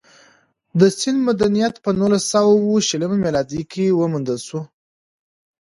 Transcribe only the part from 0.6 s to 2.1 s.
د سند مدنیت په